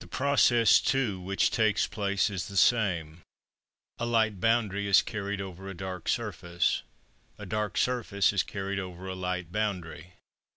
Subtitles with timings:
[0.00, 3.22] The process too which takes place is the same;
[4.00, 6.82] a light boundary is carried over a dark surface,
[7.38, 10.14] a dark surface is carried over a light boundary.